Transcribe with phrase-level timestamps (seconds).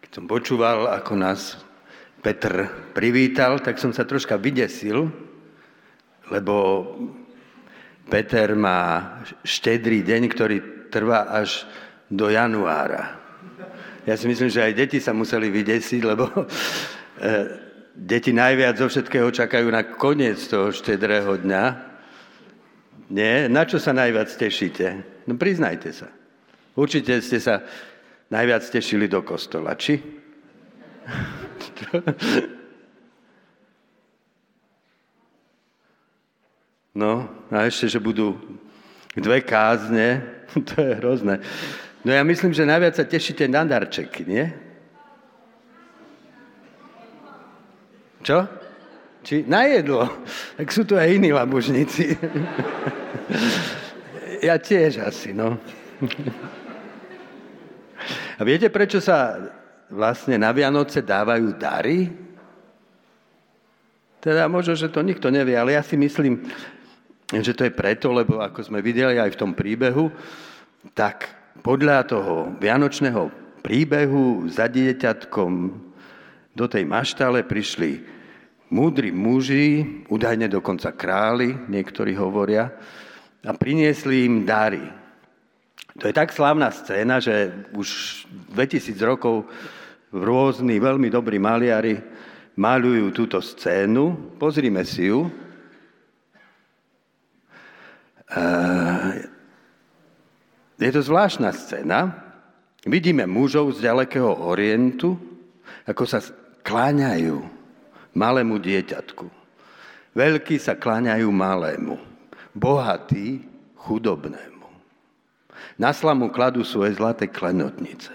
[0.00, 1.60] keď som počúval, ako nás
[2.20, 5.06] Petr privítal, tak som sa troška vydesil,
[6.32, 6.54] lebo
[8.06, 9.14] Peter má
[9.46, 10.56] štedrý deň, ktorý
[10.90, 11.66] trvá až
[12.10, 13.18] do januára.
[14.06, 16.46] Ja si myslím, že aj deti sa museli vydesiť, lebo e,
[17.94, 21.64] deti najviac zo všetkého čakajú na koniec toho štedrého dňa.
[23.10, 23.50] Nie?
[23.50, 25.02] Na čo sa najviac tešíte?
[25.26, 26.06] No priznajte sa.
[26.78, 27.66] Určite ste sa
[28.30, 30.00] najviac tešili do kostola, či?
[36.96, 38.40] No, a ešte, že budú
[39.12, 40.24] dve kázne,
[40.72, 41.44] to je hrozné.
[42.00, 44.48] No ja myslím, že najviac sa tešíte na darčeky, nie?
[48.24, 48.48] Čo?
[49.28, 50.08] Či na jedlo.
[50.56, 52.16] Tak sú tu aj iní labužníci.
[54.48, 55.60] ja tiež asi, no.
[58.36, 59.40] A viete, prečo sa
[59.88, 62.12] vlastne na Vianoce dávajú dary?
[64.20, 66.44] Teda možno, že to nikto nevie, ale ja si myslím,
[67.32, 70.12] že to je preto, lebo ako sme videli aj v tom príbehu,
[70.92, 71.30] tak
[71.64, 73.30] podľa toho vianočného
[73.64, 75.52] príbehu za dieťatkom
[76.52, 78.04] do tej maštale prišli
[78.70, 82.70] múdri muži, údajne dokonca králi, niektorí hovoria,
[83.46, 84.82] a priniesli im dary.
[85.96, 89.48] To je tak slávna scéna, že už 2000 rokov
[90.12, 91.96] rôzni veľmi dobrí maliari
[92.56, 94.36] malujú túto scénu.
[94.36, 95.28] Pozrime si ju.
[100.76, 102.12] Je to zvláštna scéna.
[102.84, 105.16] Vidíme mužov z ďalekého orientu,
[105.88, 106.20] ako sa
[106.60, 107.40] kláňajú
[108.12, 109.26] malému dieťatku.
[110.16, 111.96] Veľkí sa kláňajú malému.
[112.56, 113.44] Bohatí
[113.76, 114.55] chudobnému.
[115.76, 118.12] Na slamu kladú svoje zlaté klenotnice.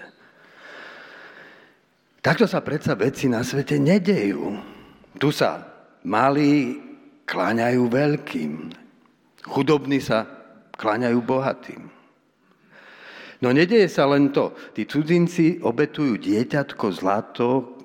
[2.22, 4.54] Takto sa predsa veci na svete nedejú.
[5.18, 5.66] Tu sa
[6.06, 6.78] malí
[7.26, 8.52] kláňajú veľkým.
[9.42, 10.26] Chudobní sa
[10.78, 11.82] kláňajú bohatým.
[13.42, 14.54] No nedeje sa len to.
[14.70, 17.82] Tí cudzinci obetujú dieťatko, zlato,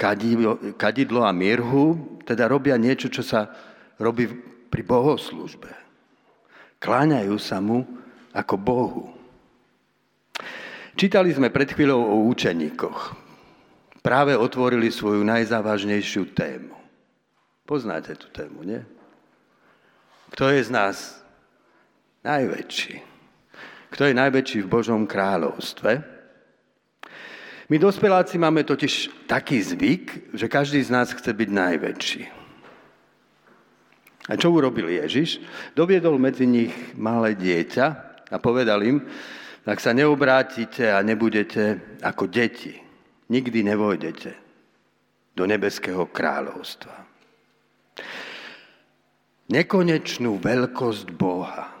[0.00, 3.52] kadidlo, a mirhu, teda robia niečo, čo sa
[4.00, 4.32] robí
[4.72, 5.68] pri bohoslužbe.
[6.80, 7.84] Kláňajú sa mu
[8.32, 9.04] ako Bohu.
[10.98, 13.14] Čítali sme pred chvíľou o učeníkoch.
[14.02, 16.74] Práve otvorili svoju najzávažnejšiu tému.
[17.62, 18.82] Poznáte tú tému, nie?
[20.34, 21.22] Kto je z nás
[22.26, 22.98] najväčší?
[23.94, 26.02] Kto je najväčší v Božom kráľovstve?
[27.68, 32.22] My dospeláci máme totiž taký zvyk, že každý z nás chce byť najväčší.
[34.28, 35.40] A čo urobil Ježiš?
[35.78, 39.00] Doviedol medzi nich malé dieťa a povedal im,
[39.68, 42.72] ak sa neobrátite a nebudete ako deti,
[43.28, 44.32] nikdy nevojdete
[45.36, 46.96] do nebeského kráľovstva.
[49.48, 51.72] Nekonečnú veľkosť Boha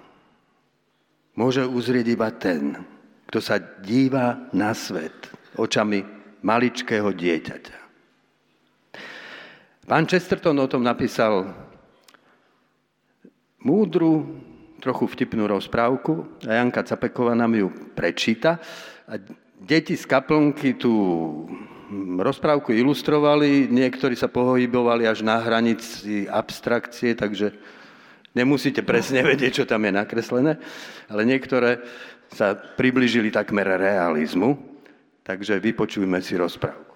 [1.36, 2.80] môže uzrieť iba ten,
[3.28, 6.00] kto sa díva na svet očami
[6.40, 7.78] maličkého dieťaťa.
[9.88, 11.48] Pán Chesterton o tom napísal
[13.64, 14.40] múdru,
[14.78, 18.62] trochu vtipnú rozprávku a Janka Capeková nám ju prečíta.
[19.10, 19.18] A
[19.58, 20.94] deti z kaplnky tú
[22.20, 27.52] rozprávku ilustrovali, niektorí sa pohybovali až na hranici abstrakcie, takže
[28.36, 30.62] Nemusíte presne vedieť, čo tam je nakreslené,
[31.08, 31.82] ale niektoré
[32.30, 34.54] sa približili takmer realizmu,
[35.24, 36.87] takže vypočujme si rozprávku.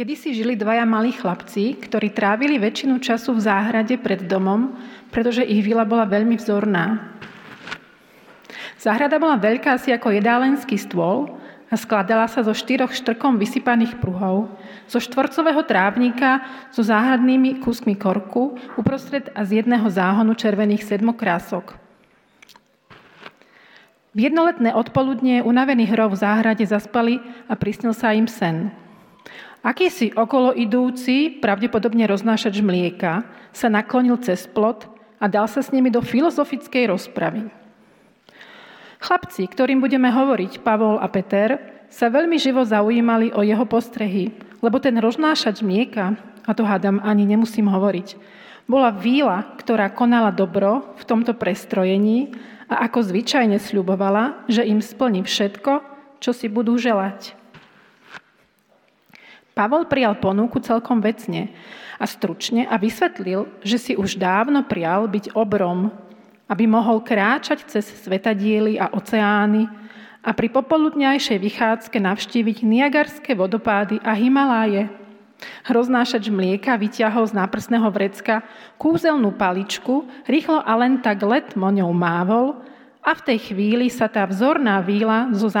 [0.00, 4.72] Kedy si žili dvaja malí chlapci, ktorí trávili väčšinu času v záhrade pred domom,
[5.12, 7.12] pretože ich vila bola veľmi vzorná.
[8.80, 11.36] Záhrada bola veľká asi ako jedálenský stôl
[11.68, 14.48] a skladala sa zo štyroch štrkom vysypaných pruhov,
[14.88, 21.76] zo štvorcového trávnika so záhradnými kúskmi korku uprostred a z jedného záhonu červených sedmokrások.
[24.16, 28.79] V jednoletné odpoludne unavení hrov v záhrade zaspali a prisnil sa im sen.
[29.60, 34.88] Akýsi okolo idúci, pravdepodobne roznášač mlieka, sa naklonil cez plot
[35.20, 37.52] a dal sa s nimi do filozofickej rozpravy.
[39.00, 41.60] Chlapci, ktorým budeme hovoriť, Pavol a Peter,
[41.92, 44.32] sa veľmi živo zaujímali o jeho postrehy,
[44.64, 46.16] lebo ten roznášač mlieka,
[46.48, 48.16] a to hádam ani nemusím hovoriť,
[48.64, 52.32] bola víla, ktorá konala dobro v tomto prestrojení
[52.70, 55.82] a ako zvyčajne sľubovala, že im splní všetko,
[56.22, 57.39] čo si budú želať.
[59.60, 61.52] Pavol prijal ponuku celkom vecne
[62.00, 65.92] a stručne a vysvetlil, že si už dávno prijal byť obrom,
[66.48, 69.68] aby mohol kráčať cez svetadiely a oceány
[70.24, 74.88] a pri popoludňajšej vychádzke navštíviť Niagarské vodopády a Himaláje.
[75.68, 78.40] Roznášač mlieka vyťahol z náprsného vrecka
[78.80, 82.56] kúzelnú paličku, rýchlo a len tak letmo ňou mávol
[83.04, 85.52] a v tej chvíli sa tá vzorná víla zo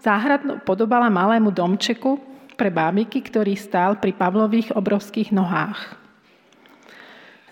[0.00, 6.06] záhradnou podobala malému domčeku pre bábiky, ktorý stál pri Pavlových obrovských nohách.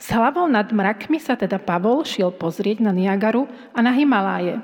[0.00, 4.60] S hlavou nad mrakmi sa teda Pavol šiel pozrieť na Niagaru a na Himaláje.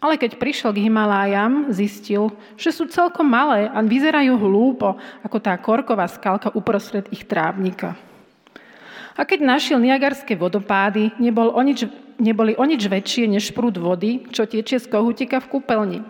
[0.00, 5.56] Ale keď prišiel k Himalájam, zistil, že sú celkom malé a vyzerajú hlúpo, ako tá
[5.56, 7.96] korková skalka uprostred ich trávnika.
[9.16, 11.84] A keď našiel Niagarské vodopády, nebol o nič,
[12.20, 16.00] neboli o nič väčšie než prúd vody, čo tečie z kohutika v kúpeľni.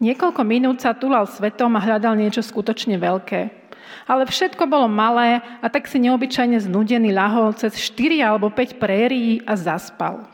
[0.00, 3.52] Niekoľko minút sa tulal svetom a hľadal niečo skutočne veľké.
[4.08, 9.44] Ale všetko bolo malé a tak si neobyčajne znudený lahol cez 4 alebo 5 prérií
[9.44, 10.24] a zaspal.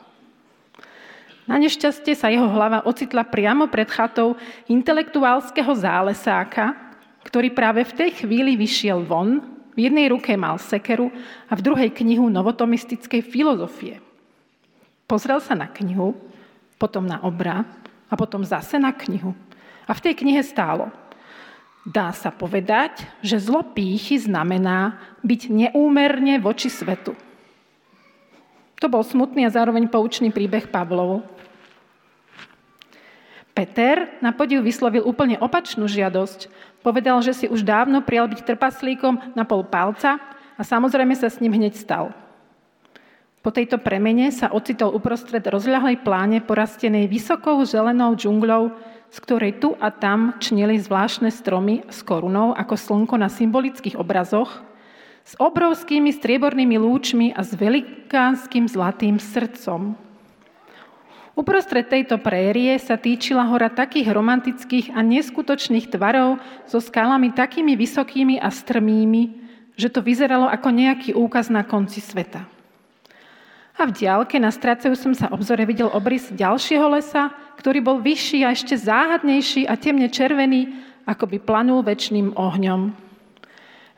[1.51, 4.39] Na nešťastie sa jeho hlava ocitla priamo pred chatou
[4.71, 6.75] intelektuálskeho zálesáka,
[7.27, 9.43] ktorý práve v tej chvíli vyšiel von,
[9.75, 11.11] v jednej ruke mal sekeru
[11.51, 13.99] a v druhej knihu novotomistickej filozofie.
[15.11, 16.15] Pozrel sa na knihu,
[16.79, 17.67] potom na obra
[18.07, 19.35] a potom zase na knihu.
[19.87, 20.91] A v tej knihe stálo–
[21.87, 27.15] Dá sa povedať, že zlo pýchy znamená byť neúmerne voči svetu.
[28.83, 31.23] To bol smutný a zároveň poučný príbeh Pavlov.
[33.55, 36.51] Peter na podiv vyslovil úplne opačnú žiadosť.
[36.83, 40.19] Povedal, že si už dávno prijal byť trpaslíkom na pol palca
[40.59, 42.11] a samozrejme sa s ním hneď stal.
[43.47, 48.75] Po tejto premene sa ocitol uprostred rozľahlej pláne porastenej vysokou zelenou džungľou,
[49.17, 54.61] z ktorej tu a tam čnili zvláštne stromy s korunou ako slnko na symbolických obrazoch,
[55.25, 59.97] s obrovskými striebornými lúčmi a s velikánskym zlatým srdcom.
[61.33, 66.37] Uprostred tejto prérie sa týčila hora takých romantických a neskutočných tvarov
[66.69, 69.49] so skalami takými vysokými a strmými,
[69.81, 72.56] že to vyzeralo ako nejaký úkaz na konci sveta.
[73.77, 74.49] A v diálke na
[74.97, 77.29] som sa obzore videl obrys ďalšieho lesa,
[77.61, 80.73] ktorý bol vyšší a ešte záhadnejší a temne červený,
[81.05, 82.97] ako by planul väčšným ohňom.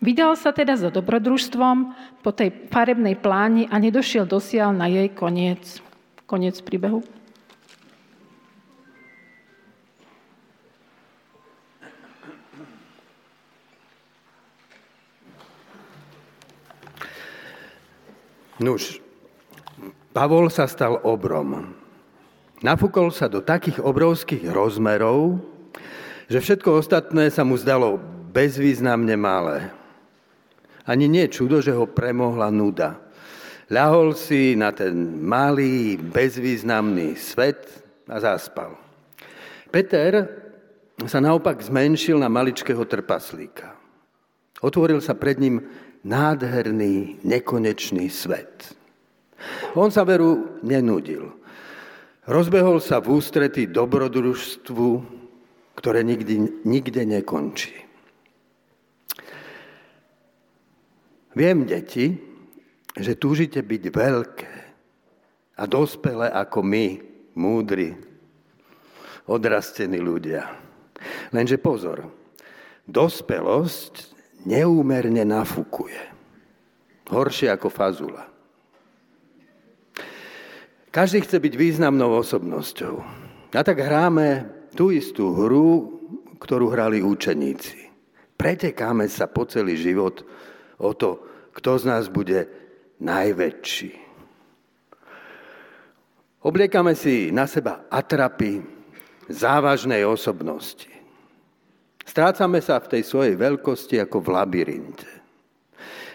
[0.02, 5.82] Vydal sa teda za dobrodružstvom po tej farebnej pláni a nedošiel dosiaľ na jej koniec.
[6.26, 7.02] Koniec príbehu.
[18.58, 18.98] Nuž,
[20.18, 21.78] Pavol sa stal obrom.
[22.58, 25.38] Nafúkol sa do takých obrovských rozmerov,
[26.26, 28.02] že všetko ostatné sa mu zdalo
[28.34, 29.70] bezvýznamne malé.
[30.90, 32.98] Ani nie čudo, že ho premohla nuda.
[33.70, 37.70] Ľahol si na ten malý, bezvýznamný svet
[38.10, 38.74] a zaspal.
[39.70, 40.26] Peter
[41.06, 43.70] sa naopak zmenšil na maličkého trpaslíka.
[44.66, 45.62] Otvoril sa pred ním
[46.02, 48.77] nádherný, nekonečný svet.
[49.76, 51.28] On sa veru nenudil.
[52.28, 54.88] Rozbehol sa v ústrety dobrodružstvu,
[55.76, 57.88] ktoré nikdy, nikde nekončí.
[61.32, 62.18] Viem, deti,
[62.98, 64.52] že túžite byť veľké
[65.58, 66.86] a dospelé ako my,
[67.38, 67.94] múdri,
[69.24, 70.50] odrastení ľudia.
[71.30, 72.10] Lenže pozor,
[72.90, 74.10] dospelosť
[74.44, 76.02] neúmerne nafúkuje.
[77.08, 78.26] Horšie ako fazula.
[80.88, 82.94] Každý chce byť významnou osobnosťou.
[83.52, 86.00] A tak hráme tú istú hru,
[86.40, 87.92] ktorú hrali účeníci.
[88.38, 90.24] Pretekáme sa po celý život
[90.80, 91.20] o to,
[91.52, 92.46] kto z nás bude
[93.02, 93.92] najväčší.
[96.46, 98.62] Obliekame si na seba atrapy
[99.26, 100.88] závažnej osobnosti.
[102.06, 105.10] Strácame sa v tej svojej veľkosti ako v labyrinte.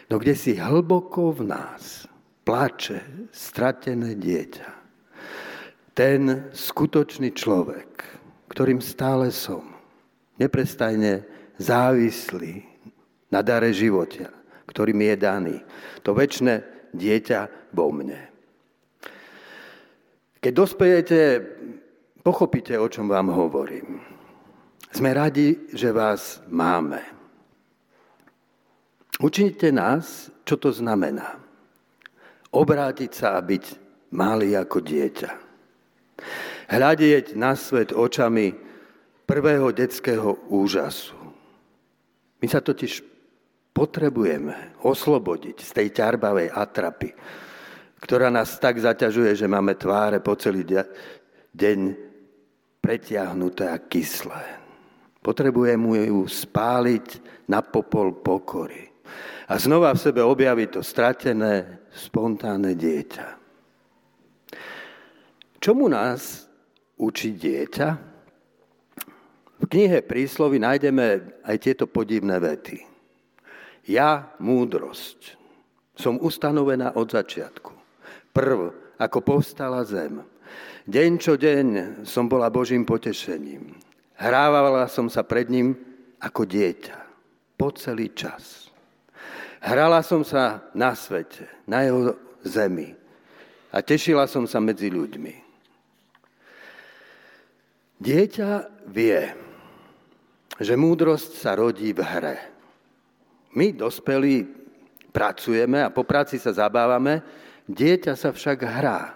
[0.10, 2.08] No kde si hlboko v nás
[2.44, 4.70] plače stratené dieťa.
[5.96, 7.90] Ten skutočný človek,
[8.52, 9.64] ktorým stále som,
[10.36, 11.24] neprestajne
[11.58, 12.66] závislý
[13.32, 14.30] na dare života,
[14.68, 15.58] ktorý mi je daný.
[16.04, 18.20] To väčšie dieťa vo mne.
[20.44, 21.20] Keď dospejete,
[22.20, 24.04] pochopíte, o čom vám hovorím.
[24.92, 27.00] Sme radi, že vás máme.
[29.24, 31.43] Učinite nás, čo to znamená
[32.54, 33.66] obrátiť sa a byť
[34.14, 35.32] malý ako dieťa.
[36.70, 38.54] Hľadieť na svet očami
[39.26, 41.18] prvého detského úžasu.
[42.40, 43.02] My sa totiž
[43.74, 47.10] potrebujeme oslobodiť z tej ťarbavej atrapy,
[47.98, 50.62] ktorá nás tak zaťažuje, že máme tváre po celý
[51.58, 51.80] deň
[52.84, 54.62] pretiahnuté a kyslé.
[55.24, 57.08] Potrebujeme ju spáliť
[57.48, 58.92] na popol pokory
[59.48, 63.28] a znova v sebe objaviť to stratené, spontánne dieťa.
[65.64, 66.50] Čomu nás
[67.00, 67.88] učí dieťa?
[69.64, 72.84] V knihe Príslovy nájdeme aj tieto podivné vety.
[73.88, 75.40] Ja, múdrosť,
[75.96, 77.72] som ustanovená od začiatku.
[78.36, 78.60] Prv,
[79.00, 80.20] ako povstala zem.
[80.84, 81.68] Deň čo deň
[82.04, 83.72] som bola Božím potešením.
[84.20, 85.80] Hrávala som sa pred ním
[86.20, 86.98] ako dieťa.
[87.56, 88.63] Po celý čas.
[89.64, 92.92] Hrala som sa na svete, na jeho zemi.
[93.72, 95.40] A tešila som sa medzi ľuďmi.
[98.04, 98.52] Dieťa
[98.92, 99.32] vie,
[100.60, 102.38] že múdrosť sa rodí v hre.
[103.56, 104.44] My, dospelí,
[105.16, 107.24] pracujeme a po práci sa zabávame,
[107.64, 109.16] dieťa sa však hrá.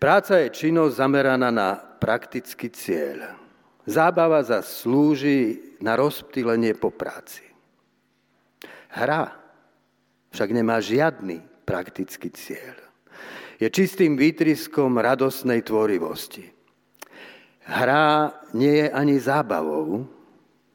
[0.00, 3.36] Práca je činnosť zameraná na praktický cieľ.
[3.84, 7.53] Zábava za slúži na rozptýlenie po práci.
[8.94, 9.34] Hra
[10.30, 12.78] však nemá žiadny praktický cieľ.
[13.58, 16.46] Je čistým výtriskom radosnej tvorivosti.
[17.64, 20.06] Hra nie je ani zábavou.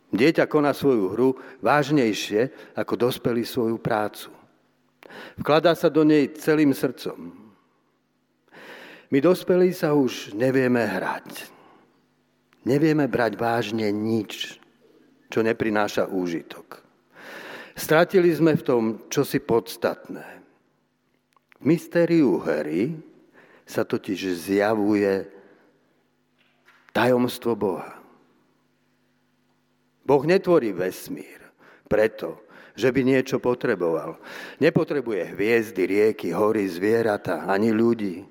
[0.10, 1.30] Dieťa koná svoju hru
[1.62, 4.34] vážnejšie, ako dospelí svoju prácu.
[5.38, 7.30] Vkladá sa do nej celým srdcom.
[9.10, 11.50] My dospelí sa už nevieme hrať.
[12.66, 14.58] Nevieme brať vážne nič,
[15.30, 16.79] čo neprináša úžitok.
[17.80, 20.28] Stratili sme v tom čosi podstatné.
[21.60, 22.92] V mystériu hry
[23.64, 25.24] sa totiž zjavuje
[26.92, 27.96] tajomstvo Boha.
[30.04, 31.40] Boh netvorí vesmír
[31.88, 32.44] preto,
[32.76, 34.20] že by niečo potreboval.
[34.60, 38.28] Nepotrebuje hviezdy, rieky, hory, zvieratá, ani ľudí.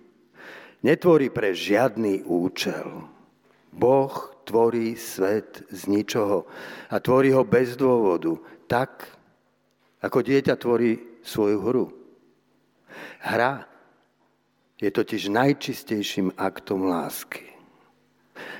[0.84, 3.08] Netvorí pre žiadny účel.
[3.72, 4.12] Boh
[4.44, 6.44] tvorí svet z ničoho
[6.92, 8.36] a tvorí ho bez dôvodu,
[8.68, 9.17] tak,
[9.98, 11.86] ako dieťa tvorí svoju hru.
[13.22, 13.66] Hra
[14.78, 17.50] je totiž najčistejším aktom lásky.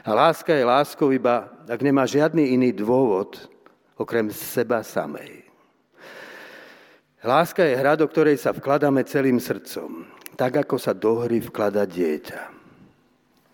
[0.02, 3.38] A láska je láskou iba, ak nemá žiadny iný dôvod,
[3.94, 5.46] okrem seba samej.
[7.22, 10.06] Láska je hra, do ktorej sa vkladáme celým srdcom,
[10.38, 12.54] tak ako sa do hry vklada dieťa.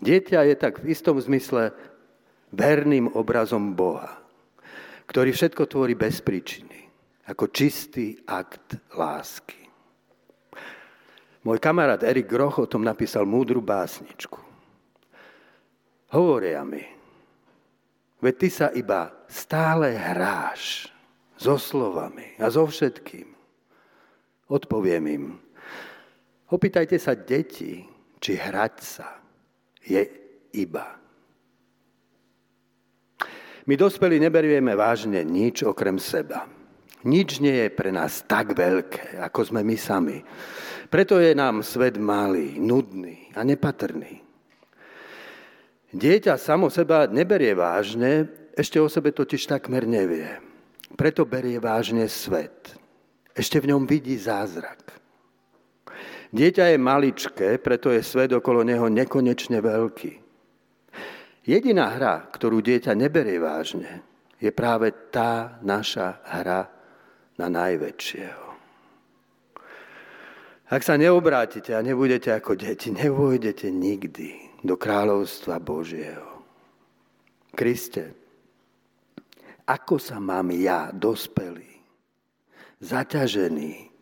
[0.05, 1.73] Dieťa je tak v istom zmysle
[2.53, 4.21] verným obrazom Boha,
[5.09, 6.84] ktorý všetko tvorí bez príčiny,
[7.25, 9.65] ako čistý akt lásky.
[11.45, 14.41] Môj kamarát Erik Groch o tom napísal múdru básničku.
[16.13, 16.85] Hovoria mi,
[18.23, 20.89] veď ty sa iba stále hráš
[21.37, 23.29] so slovami a so všetkým.
[24.49, 25.25] Odpoviem im,
[26.49, 27.85] opýtajte sa deti,
[28.21, 29.21] či hrať sa
[29.85, 30.01] je
[30.57, 30.97] iba.
[33.65, 36.54] My dospelí neberieme vážne nič okrem seba.
[37.05, 40.19] Nič nie je pre nás tak veľké, ako sme my sami.
[40.89, 44.25] Preto je nám svet malý, nudný a nepatrný.
[45.93, 50.27] Dieťa samo seba neberie vážne, ešte o sebe totiž takmer nevie.
[50.97, 52.73] Preto berie vážne svet.
[53.37, 54.95] Ešte v ňom vidí zázrak.
[56.35, 60.13] Dieťa je maličké, preto je svet okolo neho nekonečne veľký.
[61.45, 64.01] Jediná hra, ktorú dieťa neberie vážne,
[64.41, 66.75] je práve tá naša hra
[67.39, 68.47] na najväčšieho.
[70.73, 76.41] Ak sa neobrátite a nebudete ako deti, nevojdete nikdy do kráľovstva Božieho.
[77.55, 78.17] Kriste,
[79.69, 81.69] ako sa mám ja, dospelý,
[82.81, 83.95] zaťažený,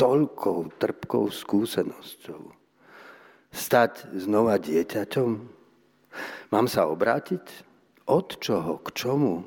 [0.00, 2.40] toľkou trpkou skúsenosťou.
[3.52, 5.30] Stať znova dieťaťom?
[6.48, 7.44] Mám sa obrátiť?
[8.08, 8.80] Od čoho?
[8.80, 9.44] K čomu?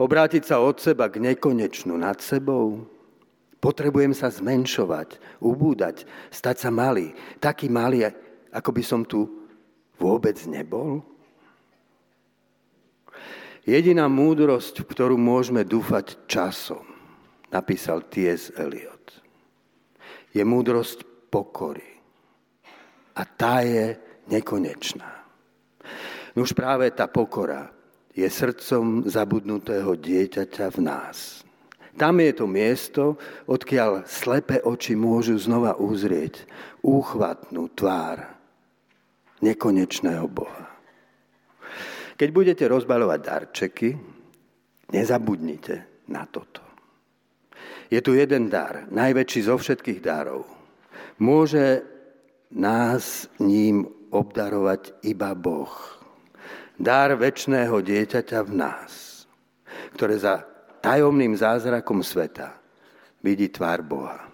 [0.00, 2.88] Obrátiť sa od seba k nekonečnú nad sebou?
[3.60, 7.12] Potrebujem sa zmenšovať, ubúdať, stať sa malý.
[7.36, 8.08] Taký malý,
[8.48, 9.28] ako by som tu
[10.00, 11.04] vôbec nebol?
[13.68, 16.88] Jediná múdrosť, v ktorú môžeme dúfať časom,
[17.52, 18.56] napísal T.S.
[18.56, 19.00] Eliot
[20.30, 21.86] je múdrosť pokory.
[23.18, 23.98] A tá je
[24.30, 25.26] nekonečná.
[26.38, 27.66] No už práve tá pokora
[28.14, 31.46] je srdcom zabudnutého dieťaťa v nás.
[31.94, 36.48] Tam je to miesto, odkiaľ slepé oči môžu znova uzrieť
[36.80, 38.24] úchvatnú tvár
[39.44, 40.70] nekonečného Boha.
[42.16, 43.88] Keď budete rozbalovať darčeky,
[44.92, 46.64] nezabudnite na toto.
[47.90, 50.46] Je tu jeden dar, najväčší zo všetkých darov.
[51.20, 51.84] Môže
[52.54, 55.99] nás ním obdarovať iba Boh.
[56.80, 59.28] Dar väčšného dieťaťa v nás,
[59.92, 60.40] ktoré za
[60.80, 62.56] tajomným zázrakom sveta
[63.20, 64.30] vidí tvár Boha.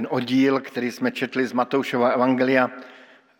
[0.00, 2.70] Ten oddíl, který jsme četli z Matoušova Evangelia,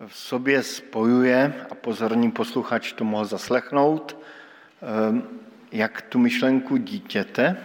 [0.07, 4.18] v sobě spojuje, a pozorný posluchač to mohl zaslechnout,
[4.83, 5.23] ehm,
[5.73, 7.57] jak tu myšlenku dítěte,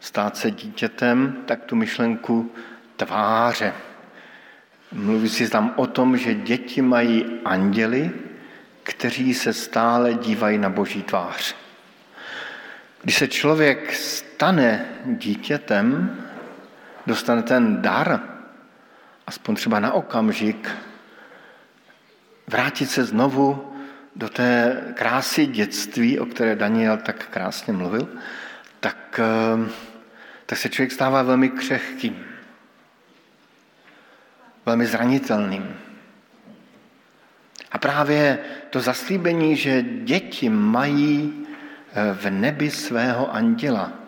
[0.00, 2.52] stát se dítětem, tak tu myšlenku
[2.96, 3.72] tváře.
[4.92, 8.10] Mluví si tam o tom, že děti mají anděly,
[8.82, 11.56] kteří se stále dívají na boží tvář.
[13.02, 16.16] Když se člověk stane dítětem,
[17.10, 18.20] dostane ten dar,
[19.26, 20.70] aspoň třeba na okamžik,
[22.46, 23.74] vrátit se znovu
[24.16, 28.08] do té krásy dětství, o které Daniel tak krásně mluvil,
[28.80, 29.70] tak, eh,
[30.46, 32.24] tak se člověk stává velmi křehkým,
[34.66, 35.66] velmi zranitelným.
[37.72, 38.38] A právě
[38.70, 41.46] to zaslíbení, že děti mají
[41.90, 43.99] eh, v nebi svého anděla,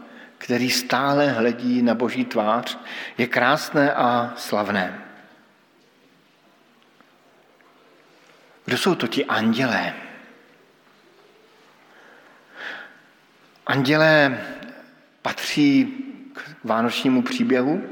[0.42, 2.78] který stále hledí na boží tvář,
[3.18, 5.02] je krásné a slavné.
[8.64, 9.94] Kdo jsou to ti andělé?
[13.66, 14.40] Andělé
[15.22, 15.84] patří
[16.32, 17.82] k vánočnímu příběhu,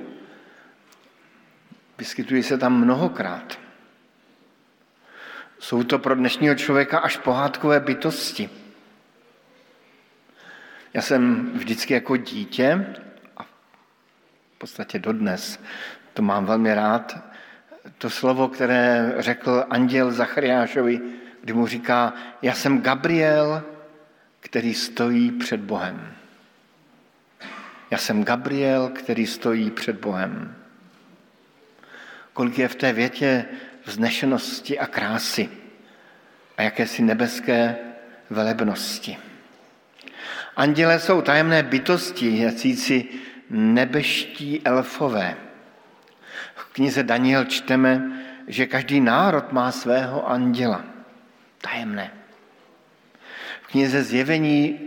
[1.99, 3.59] vyskytují se tam mnohokrát.
[5.59, 8.51] Jsou to pro dnešního člověka až pohádkové bytosti.
[10.95, 12.95] Já jsem vždycky jako dítě,
[13.37, 15.61] a v podstatě dodnes,
[16.15, 17.19] to mám velmi rád,
[17.99, 21.01] to slovo, které řekl anděl Zachariášovi,
[21.43, 23.63] kdy mu říká, já jsem Gabriel,
[24.41, 26.15] který stojí před Bohem.
[27.91, 30.57] Já jsem Gabriel, který stojí před Bohem.
[32.33, 33.45] Kolik je v té větě
[33.85, 35.49] vznešenosti a krásy
[36.57, 37.77] a jakési nebeské
[38.31, 39.30] velebnosti.
[40.61, 43.09] Anděle jsou tajemné bytosti, jacíci
[43.51, 45.37] nebeští elfové.
[46.55, 50.85] V knize Daniel čteme, že každý národ má svého anděla.
[51.59, 52.13] Tajemné.
[53.63, 54.81] V knize Zjevení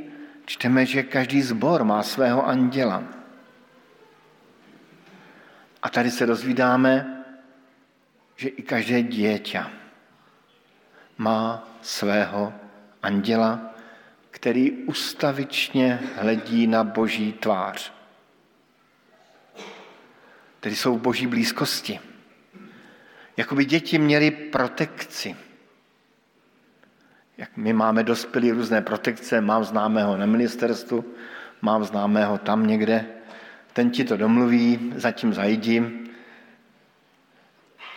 [0.45, 3.03] čteme, že každý zbor má svého anděla.
[5.81, 7.25] A tady se dozvídáme,
[8.35, 9.71] že i každé dieťa
[11.17, 12.53] má svého
[13.01, 13.72] anděla,
[14.43, 17.93] který ustavičně hledí na boží tvář,
[20.59, 21.99] který jsou v boží blízkosti.
[23.37, 25.35] Jakoby děti měly protekci.
[27.37, 31.05] Jak my máme dospělí různé protekce, mám známého na ministerstvu,
[31.61, 33.05] mám známého tam někde,
[33.73, 36.09] ten ti to domluví, zatím zajdím.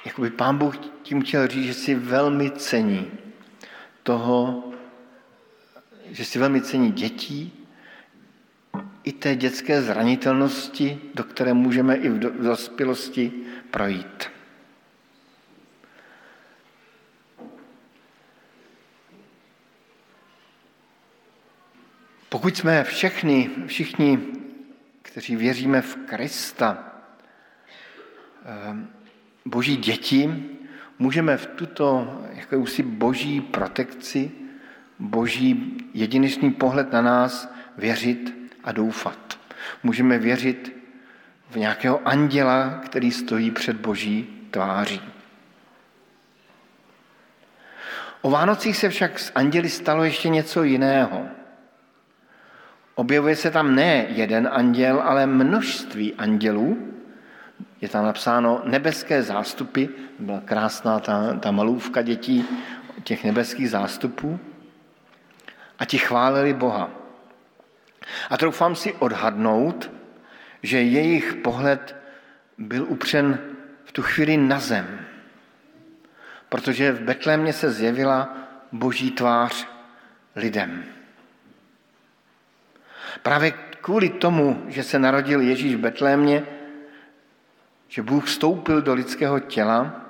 [0.05, 3.11] Jakoby pán Bůh tím chtěl říct, že si velmi cení
[4.03, 4.73] toho,
[6.11, 7.67] že si velmi cení dětí,
[9.07, 13.33] i té dětské zranitelnosti, do které můžeme i v dospělosti
[13.71, 14.31] projít.
[22.29, 24.19] Pokud jsme všechny, všichni,
[25.03, 26.93] kteří věříme v Krista,
[28.45, 28.89] ehm,
[29.45, 30.45] boží děti,
[30.99, 34.46] můžeme v tuto jakousi boží protekci,
[34.99, 39.39] boží jedinečný pohled na nás věřit a doufat.
[39.83, 40.77] Můžeme věřit
[41.51, 45.01] v nějakého anděla, který stojí před boží tváří.
[48.23, 51.27] O Vánocích se však s anděli stalo ještě něco jiného.
[52.95, 56.93] Objevuje se tam ne jeden anděl, ale množství andělů.
[57.81, 59.87] Je tam napsáno nebeské zástupy,
[60.19, 62.45] byla krásná ta, ta malůvka dětí
[63.05, 64.41] těch nebeských zástupů.
[65.79, 66.91] A ti chválili Boha.
[68.31, 69.91] A troufám si odhadnout,
[70.63, 71.97] že jejich pohled
[72.59, 73.39] byl upřen
[73.85, 75.07] v tu chvíli na zem,
[76.49, 78.37] protože v Betlémě se zjevila
[78.73, 79.69] boží tvář
[80.37, 80.85] lidem.
[83.23, 86.47] Právě kvůli tomu, že se narodil Ježíš v Betlémě,
[87.89, 90.01] že Bůh vstoupil do lidského těla,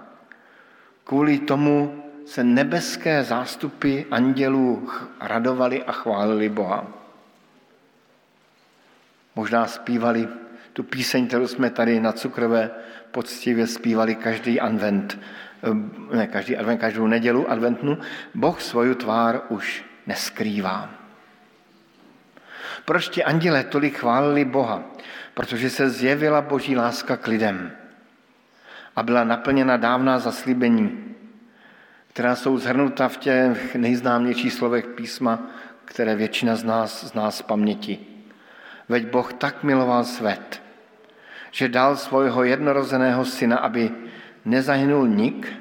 [1.05, 6.87] kvůli tomu se nebeské zástupy andělů radovali a chválili Boha.
[9.37, 10.29] Možná zpívali
[10.73, 12.71] tu píseň, kterou jsme tady na Cukrové
[13.11, 15.19] poctivě zpívali každý advent,
[16.13, 17.99] ne každý advent, každou nedělu adventnu.
[18.35, 20.91] Boh svoju tvár už neskrývá.
[22.85, 24.83] Proč ti anděle tolik chválili Boha?
[25.35, 27.73] Protože se zjevila boží láska k lidem
[28.97, 31.07] a byla naplněna dávná zaslíbení,
[32.17, 35.39] která jsou zhrnuta v těch nejznámějších slovech písma,
[35.85, 37.99] které většina z nás zná z paměti.
[38.89, 40.63] Veď Boh tak miloval svět,
[41.51, 43.91] že dal svojho jednorozeného syna, aby
[44.45, 45.53] nezahynul nik,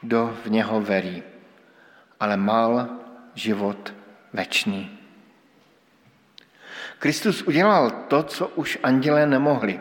[0.00, 1.22] kdo v něho verí,
[2.20, 2.88] ale mal
[3.34, 3.94] život
[4.32, 4.98] večný.
[6.98, 9.80] Kristus udělal to, co už andělé nemohli.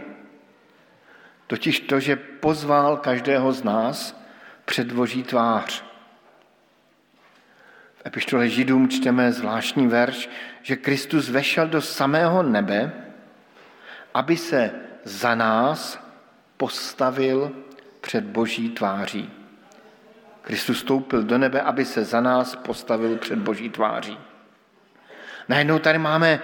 [1.47, 4.21] Totiž to, že pozval každého z nás
[4.65, 5.94] před Boží tvář.
[8.05, 10.29] Epištole Židům čteme zvláštní verš,
[10.61, 12.91] že Kristus vešel do samého nebe,
[14.13, 14.71] aby se
[15.03, 15.99] za nás
[16.57, 17.51] postavil
[18.01, 19.31] před Boží tváří.
[20.41, 24.17] Kristus stoupil do nebe, aby se za nás postavil před Boží tváří.
[25.49, 26.39] Najednou tady máme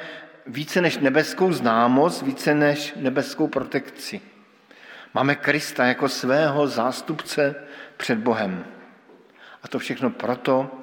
[0.47, 4.21] více než nebeskou známost, více než nebeskou protekci.
[5.13, 7.55] Máme Krista jako svého zástupce
[7.97, 8.65] před Bohem.
[9.63, 10.80] A to všechno proto,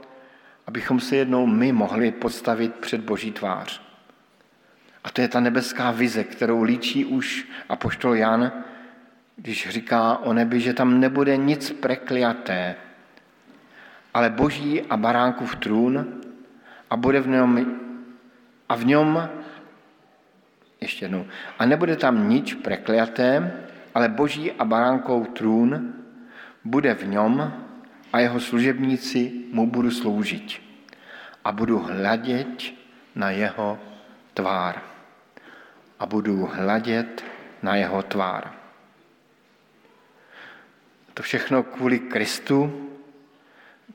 [0.68, 3.83] abychom se jednou my mohli postavit před Boží tvář.
[5.04, 8.52] A to je ta nebeská vize, kterou líčí už apoštol Jan,
[9.37, 12.76] když říká o nebi, že tam nebude nic prekliaté,
[14.14, 16.07] ale boží a baránkův trůn
[16.90, 17.81] a bude v něm
[18.68, 19.28] a v něm
[20.81, 21.26] ještě jednou.
[21.59, 23.52] A nebude tam nič prekliaté,
[23.94, 25.94] ale boží a baránkou trůn
[26.64, 27.52] bude v něm
[28.12, 30.62] a jeho služebníci mu budu sloužit.
[31.44, 32.73] A budu hledět
[33.14, 33.79] na jeho
[34.35, 34.83] tvár.
[35.99, 37.25] A budu hledět
[37.62, 38.53] na jeho tvár.
[41.14, 42.90] To všechno kvůli Kristu,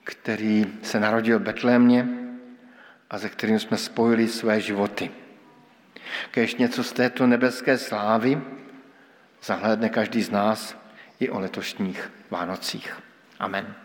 [0.03, 2.07] který se narodil v Betlémě
[3.09, 5.11] a ze kterým jsme spojili své životy.
[6.31, 8.41] Kež něco z této nebeské slávy
[9.43, 10.77] zahlédne každý z nás
[11.19, 12.97] i o letošních Vánocích.
[13.39, 13.82] Amen.